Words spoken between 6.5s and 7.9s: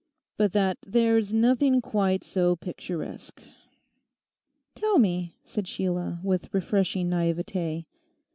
refreshing naivete.